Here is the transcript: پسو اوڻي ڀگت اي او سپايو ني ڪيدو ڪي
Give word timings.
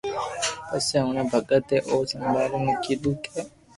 پسو 0.67 0.95
اوڻي 1.05 1.23
ڀگت 1.31 1.65
اي 1.73 1.79
او 1.91 1.97
سپايو 2.11 2.57
ني 2.65 2.73
ڪيدو 2.83 3.11
ڪي 3.23 3.39